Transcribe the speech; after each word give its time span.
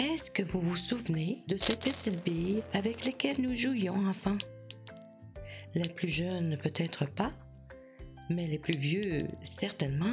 Est-ce 0.00 0.30
que 0.30 0.42
vous 0.42 0.62
vous 0.62 0.78
souvenez 0.78 1.44
de 1.46 1.58
ces 1.58 1.76
petites 1.76 2.24
billes 2.24 2.62
avec 2.72 3.04
lesquelles 3.04 3.38
nous 3.38 3.54
jouions 3.54 3.96
enfants? 4.08 4.38
Les 5.74 5.90
plus 5.90 6.08
jeunes 6.08 6.56
peut-être 6.56 7.06
pas, 7.06 7.30
mais 8.30 8.46
les 8.46 8.58
plus 8.58 8.78
vieux 8.78 9.18
certainement. 9.42 10.06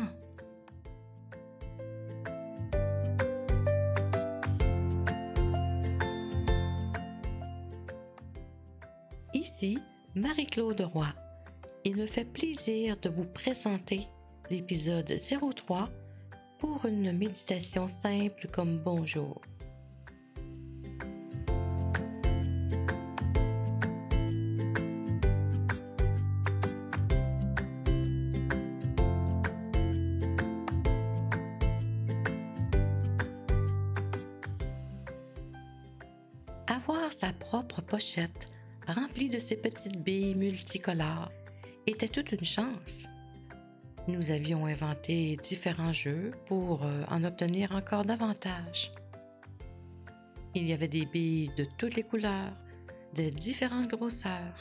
Ici 9.33 9.79
Marie-Claude 10.15 10.81
Roy. 10.81 11.07
Il 11.85 11.95
me 11.95 12.07
fait 12.07 12.25
plaisir 12.25 12.97
de 12.97 13.07
vous 13.07 13.25
présenter 13.25 14.01
l'épisode 14.49 15.15
03 15.55 15.89
pour 16.59 16.85
une 16.85 17.17
méditation 17.17 17.87
simple 17.87 18.49
comme 18.51 18.81
bonjour. 18.81 19.41
Avoir 36.89 37.11
sa 37.11 37.33
propre 37.33 37.81
pochette 37.81 38.61
remplie 38.87 39.27
de 39.27 39.39
ces 39.39 39.57
petites 39.57 40.01
billes 40.01 40.35
multicolores 40.35 41.33
était 41.85 42.07
toute 42.07 42.31
une 42.31 42.45
chance. 42.45 43.09
Nous 44.07 44.31
avions 44.31 44.67
inventé 44.67 45.35
différents 45.43 45.91
jeux 45.91 46.31
pour 46.45 46.85
euh, 46.85 47.03
en 47.09 47.25
obtenir 47.25 47.73
encore 47.73 48.05
davantage. 48.05 48.93
Il 50.55 50.65
y 50.65 50.71
avait 50.71 50.87
des 50.87 51.05
billes 51.05 51.51
de 51.57 51.65
toutes 51.77 51.95
les 51.95 52.03
couleurs, 52.03 52.53
de 53.15 53.31
différentes 53.31 53.89
grosseurs. 53.89 54.55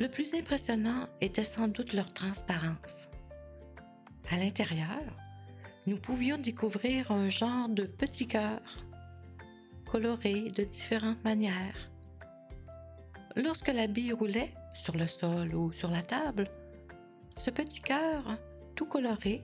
Le 0.00 0.08
plus 0.08 0.34
impressionnant 0.34 1.08
était 1.20 1.44
sans 1.44 1.68
doute 1.68 1.92
leur 1.92 2.12
transparence. 2.12 3.10
À 4.32 4.38
l'intérieur, 4.38 5.04
nous 5.86 5.98
pouvions 5.98 6.36
découvrir 6.36 7.12
un 7.12 7.28
genre 7.28 7.68
de 7.68 7.84
petits 7.84 8.26
cœurs, 8.26 8.82
de 9.98 10.62
différentes 10.62 11.24
manières. 11.24 11.90
Lorsque 13.34 13.68
la 13.68 13.86
bille 13.86 14.12
roulait 14.12 14.52
sur 14.74 14.94
le 14.94 15.06
sol 15.06 15.54
ou 15.54 15.72
sur 15.72 15.90
la 15.90 16.02
table, 16.02 16.50
ce 17.36 17.50
petit 17.50 17.80
cœur, 17.80 18.38
tout 18.74 18.84
coloré, 18.84 19.42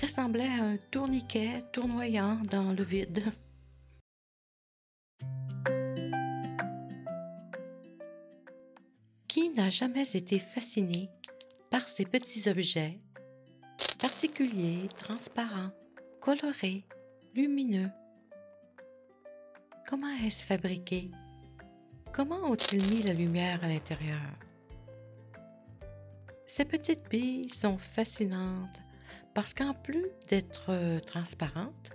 ressemblait 0.00 0.48
à 0.48 0.64
un 0.64 0.76
tourniquet 0.90 1.62
tournoyant 1.72 2.38
dans 2.50 2.72
le 2.72 2.82
vide. 2.82 3.22
Qui 9.28 9.50
n'a 9.50 9.68
jamais 9.68 10.10
été 10.12 10.38
fasciné 10.38 11.10
par 11.70 11.82
ces 11.82 12.06
petits 12.06 12.48
objets, 12.48 12.98
particuliers, 13.98 14.86
transparents, 14.96 15.70
colorés, 16.20 16.86
lumineux? 17.34 17.90
Comment 19.92 20.24
est-ce 20.24 20.46
fabriqué? 20.46 21.10
Comment 22.14 22.50
ont-ils 22.50 22.82
mis 22.88 23.02
la 23.02 23.12
lumière 23.12 23.62
à 23.62 23.68
l'intérieur? 23.68 24.16
Ces 26.46 26.64
petites 26.64 27.10
billes 27.10 27.50
sont 27.50 27.76
fascinantes 27.76 28.80
parce 29.34 29.52
qu'en 29.52 29.74
plus 29.74 30.06
d'être 30.30 30.70
euh, 30.70 30.98
transparentes, 30.98 31.90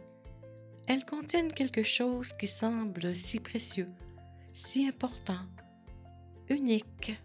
elles 0.87 1.05
contiennent 1.05 1.51
quelque 1.51 1.81
chose 1.81 2.33
qui 2.33 2.45
semble 2.45 3.15
si 3.15 3.39
précieux, 3.39 3.89
si 4.53 4.87
important, 4.87 5.47
unique 6.49 7.19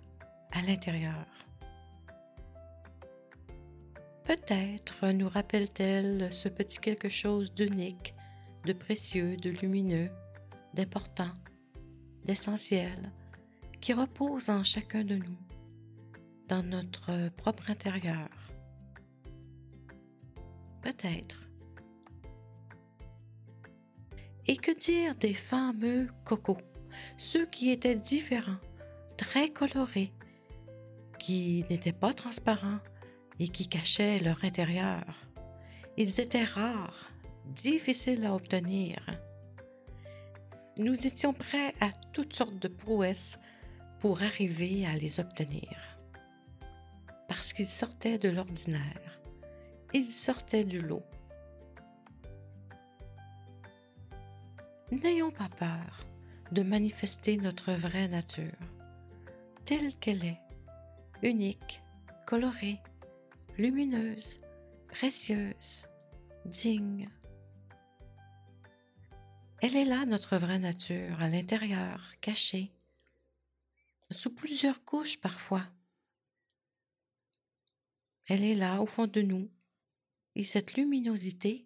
à 0.52 0.62
l'intérieur. 0.62 1.26
Peut-être 4.24 5.08
nous 5.08 5.28
rappelle-t-elle 5.28 6.32
ce 6.32 6.48
petit 6.48 6.78
quelque 6.78 7.10
chose 7.10 7.52
d'unique, 7.52 8.14
de 8.64 8.72
précieux, 8.72 9.36
de 9.36 9.50
lumineux, 9.50 10.08
d'important, 10.74 11.32
d'essentiel, 12.24 13.12
qui 13.80 13.92
repose 13.92 14.48
en 14.48 14.62
chacun 14.62 15.04
de 15.04 15.16
nous 15.16 15.38
dans 16.48 16.62
notre 16.62 17.30
propre 17.30 17.70
intérieur. 17.70 18.28
Peut-être. 20.82 21.48
Et 24.46 24.56
que 24.56 24.76
dire 24.78 25.14
des 25.14 25.34
fameux 25.34 26.08
cocos, 26.24 26.58
ceux 27.16 27.46
qui 27.46 27.70
étaient 27.70 27.96
différents, 27.96 28.58
très 29.16 29.48
colorés, 29.48 30.12
qui 31.18 31.64
n'étaient 31.70 31.92
pas 31.92 32.12
transparents 32.12 32.80
et 33.38 33.48
qui 33.48 33.68
cachaient 33.68 34.18
leur 34.18 34.44
intérieur. 34.44 35.04
Ils 35.96 36.20
étaient 36.20 36.44
rares, 36.44 37.10
difficiles 37.46 38.24
à 38.24 38.34
obtenir. 38.34 38.96
Nous 40.78 41.06
étions 41.06 41.32
prêts 41.32 41.74
à 41.80 41.90
toutes 42.12 42.34
sortes 42.34 42.58
de 42.58 42.68
prouesses 42.68 43.38
pour 44.00 44.22
arriver 44.22 44.86
à 44.86 44.96
les 44.96 45.20
obtenir 45.20 45.92
parce 47.32 47.54
qu'il 47.54 47.66
sortait 47.66 48.18
de 48.18 48.28
l'ordinaire. 48.28 49.20
Il 49.94 50.04
sortait 50.04 50.64
du 50.64 50.80
lot. 50.80 51.02
N'ayons 54.90 55.30
pas 55.30 55.48
peur 55.48 56.06
de 56.52 56.62
manifester 56.62 57.38
notre 57.38 57.72
vraie 57.72 58.08
nature, 58.08 58.52
telle 59.64 59.96
qu'elle 59.96 60.24
est, 60.26 60.40
unique, 61.22 61.82
colorée, 62.26 62.80
lumineuse, 63.56 64.40
précieuse, 64.88 65.86
digne. 66.44 67.08
Elle 69.64 69.76
est 69.76 69.84
là, 69.84 70.04
notre 70.06 70.38
vraie 70.38 70.58
nature, 70.58 71.20
à 71.20 71.28
l'intérieur, 71.28 72.18
cachée, 72.20 72.72
sous 74.10 74.34
plusieurs 74.34 74.84
couches 74.84 75.20
parfois. 75.20 75.64
Elle 78.26 78.42
est 78.42 78.56
là 78.56 78.82
au 78.82 78.86
fond 78.86 79.06
de 79.06 79.22
nous, 79.22 79.48
et 80.34 80.42
cette 80.42 80.74
luminosité 80.74 81.64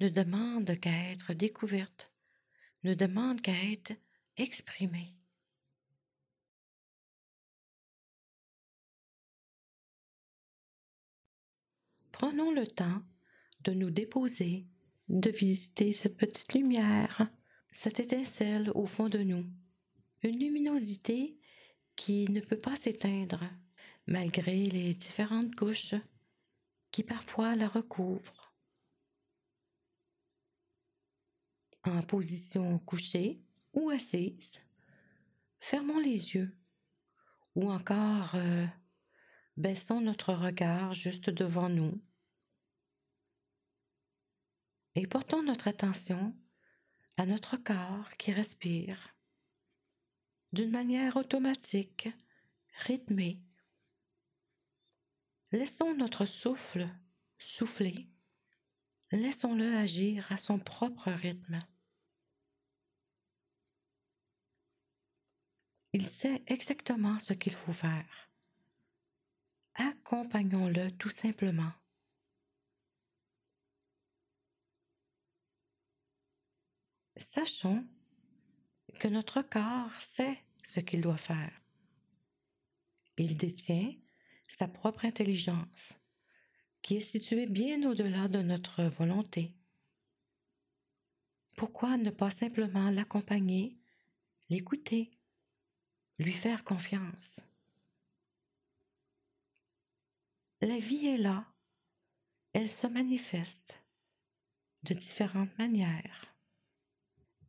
ne 0.00 0.08
demande 0.08 0.80
qu'à 0.80 1.10
être 1.10 1.34
découverte, 1.34 2.10
ne 2.84 2.94
demande 2.94 3.42
qu'à 3.42 3.52
être 3.70 3.92
exprimée. 4.38 5.14
Prenons 12.12 12.50
le 12.50 12.66
temps 12.66 13.02
de 13.60 13.72
nous 13.72 13.90
déposer, 13.90 14.64
de 15.08 15.30
visiter 15.30 15.92
cette 15.92 16.16
petite 16.16 16.54
lumière, 16.54 17.28
cette 17.72 18.00
étincelle 18.00 18.70
au 18.74 18.86
fond 18.86 19.08
de 19.08 19.18
nous, 19.18 19.44
une 20.22 20.38
luminosité 20.38 21.38
qui 21.94 22.30
ne 22.30 22.40
peut 22.40 22.58
pas 22.58 22.76
s'éteindre, 22.76 23.44
malgré 24.06 24.64
les 24.66 24.94
différentes 24.94 25.54
couches 25.54 25.94
qui 26.90 27.02
parfois 27.02 27.54
la 27.56 27.68
recouvrent. 27.68 28.52
En 31.84 32.02
position 32.02 32.78
couchée 32.80 33.40
ou 33.72 33.90
assise, 33.90 34.62
fermons 35.60 36.00
les 36.00 36.34
yeux 36.34 36.56
ou 37.54 37.70
encore 37.70 38.34
euh, 38.34 38.66
baissons 39.56 40.00
notre 40.00 40.32
regard 40.34 40.94
juste 40.94 41.30
devant 41.30 41.68
nous 41.68 42.00
et 44.96 45.06
portons 45.06 45.42
notre 45.42 45.68
attention 45.68 46.34
à 47.16 47.26
notre 47.26 47.56
corps 47.56 48.10
qui 48.18 48.32
respire 48.32 48.98
d'une 50.52 50.70
manière 50.70 51.16
automatique, 51.16 52.08
rythmée, 52.86 53.40
Laissons 55.52 55.94
notre 55.94 56.26
souffle 56.26 56.88
souffler. 57.38 58.08
Laissons-le 59.12 59.76
agir 59.76 60.30
à 60.32 60.36
son 60.36 60.58
propre 60.58 61.10
rythme. 61.10 61.60
Il 65.92 66.06
sait 66.06 66.42
exactement 66.48 67.18
ce 67.20 67.32
qu'il 67.32 67.52
faut 67.52 67.72
faire. 67.72 68.28
Accompagnons-le 69.74 70.90
tout 70.92 71.10
simplement. 71.10 71.72
Que 78.98 79.08
notre 79.08 79.42
corps 79.42 79.92
sait 80.00 80.38
ce 80.62 80.80
qu'il 80.80 81.00
doit 81.00 81.16
faire. 81.16 81.52
Il 83.18 83.36
détient 83.36 83.94
sa 84.48 84.68
propre 84.68 85.04
intelligence, 85.04 85.96
qui 86.82 86.96
est 86.96 87.00
située 87.00 87.46
bien 87.46 87.88
au-delà 87.88 88.28
de 88.28 88.42
notre 88.42 88.84
volonté. 88.84 89.54
Pourquoi 91.56 91.96
ne 91.96 92.10
pas 92.10 92.30
simplement 92.30 92.90
l'accompagner, 92.90 93.78
l'écouter, 94.50 95.10
lui 96.18 96.32
faire 96.32 96.64
confiance? 96.64 97.44
La 100.60 100.78
vie 100.78 101.06
est 101.06 101.18
là, 101.18 101.46
elle 102.52 102.68
se 102.68 102.86
manifeste 102.86 103.82
de 104.84 104.94
différentes 104.94 105.56
manières, 105.58 106.35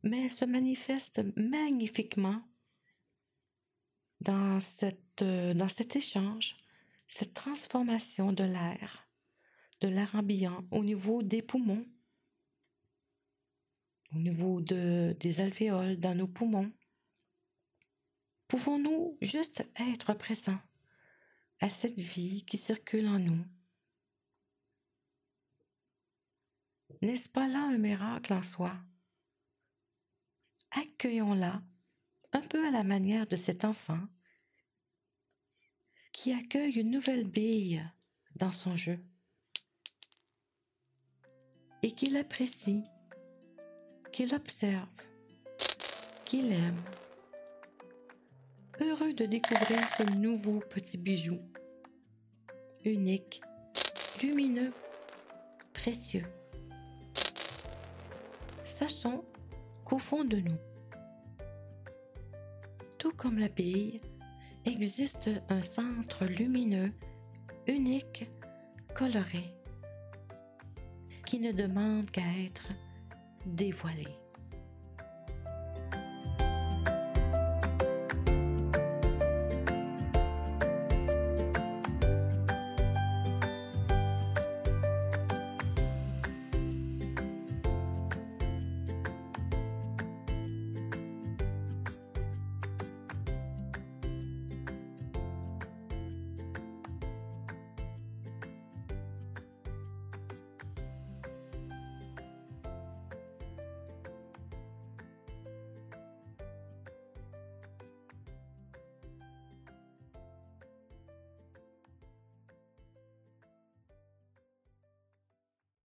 mais 0.02 0.28
se 0.28 0.44
manifeste 0.44 1.22
magnifiquement 1.36 2.42
dans, 4.20 4.60
cette, 4.60 5.22
dans 5.22 5.68
cet 5.68 5.96
échange, 5.96 6.56
cette 7.06 7.34
transformation 7.34 8.32
de 8.32 8.44
l'air, 8.44 9.08
de 9.80 9.88
l'air 9.88 10.14
ambiant 10.14 10.64
au 10.70 10.84
niveau 10.84 11.22
des 11.22 11.42
poumons, 11.42 11.86
au 14.14 14.18
niveau 14.18 14.60
de, 14.60 15.16
des 15.20 15.40
alvéoles 15.40 15.98
dans 15.98 16.14
nos 16.14 16.28
poumons. 16.28 16.72
Pouvons-nous 18.48 19.18
juste 19.20 19.68
être 19.76 20.14
présents 20.14 20.60
à 21.60 21.68
cette 21.68 21.98
vie 21.98 22.44
qui 22.44 22.56
circule 22.56 23.06
en 23.08 23.18
nous? 23.18 23.44
N'est-ce 27.02 27.28
pas 27.28 27.46
là 27.46 27.68
un 27.68 27.78
miracle 27.78 28.32
en 28.32 28.42
soi? 28.42 28.74
Accueillons-la 30.72 31.62
un 32.32 32.40
peu 32.40 32.66
à 32.66 32.70
la 32.70 32.84
manière 32.84 33.26
de 33.26 33.36
cet 33.36 33.64
enfant 33.64 34.00
qui 36.12 36.32
accueille 36.32 36.78
une 36.78 36.90
nouvelle 36.90 37.26
bille 37.26 37.82
dans 38.36 38.52
son 38.52 38.76
jeu 38.76 38.98
et 41.82 41.92
qu'il 41.92 42.16
apprécie, 42.16 42.82
qu'il 44.12 44.34
observe, 44.34 44.88
qu'il 46.24 46.52
aime, 46.52 46.82
heureux 48.80 49.12
de 49.12 49.26
découvrir 49.26 49.88
ce 49.88 50.02
nouveau 50.16 50.60
petit 50.60 50.98
bijou, 50.98 51.38
unique, 52.84 53.40
lumineux, 54.22 54.72
précieux. 55.72 56.26
Sachons 58.64 59.24
qu'au 59.88 59.98
fond 59.98 60.22
de 60.22 60.36
nous, 60.36 60.58
tout 62.98 63.12
comme 63.12 63.38
la 63.38 63.48
bille, 63.48 63.96
existe 64.66 65.30
un 65.48 65.62
centre 65.62 66.26
lumineux, 66.26 66.92
unique, 67.66 68.26
coloré, 68.94 69.54
qui 71.24 71.38
ne 71.40 71.52
demande 71.52 72.10
qu'à 72.10 72.20
être 72.44 72.68
dévoilé. 73.46 74.08